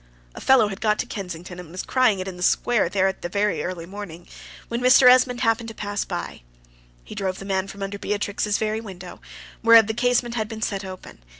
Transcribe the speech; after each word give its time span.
A 0.33 0.41
fellow 0.41 0.69
had 0.69 0.81
got 0.81 0.97
to 0.97 1.05
Kensington, 1.05 1.59
and 1.59 1.71
was 1.71 1.83
crying 1.83 2.17
it 2.17 2.27
in 2.27 2.35
the 2.35 2.41
square 2.41 2.89
there 2.89 3.07
at 3.07 3.21
very 3.21 3.63
early 3.63 3.85
morning, 3.85 4.27
when 4.67 4.81
Mr. 4.81 5.07
Esmond 5.07 5.41
happened 5.41 5.69
to 5.69 5.75
pass 5.75 6.05
by. 6.05 6.41
He 7.03 7.13
drove 7.13 7.37
the 7.37 7.45
man 7.45 7.67
from 7.67 7.83
under 7.83 7.99
Beatrix's 7.99 8.57
very 8.57 8.81
window, 8.81 9.21
whereof 9.61 9.85
the 9.85 9.93
casement 9.93 10.33
had 10.33 10.47
been 10.47 10.63
set 10.63 10.83
open. 10.83 11.19